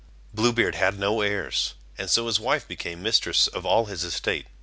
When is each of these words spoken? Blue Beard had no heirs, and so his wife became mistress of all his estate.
Blue 0.33 0.51
Beard 0.51 0.73
had 0.73 0.97
no 0.97 1.21
heirs, 1.21 1.75
and 1.95 2.09
so 2.09 2.25
his 2.25 2.39
wife 2.39 2.67
became 2.67 3.03
mistress 3.03 3.45
of 3.45 3.67
all 3.67 3.85
his 3.85 4.03
estate. 4.03 4.47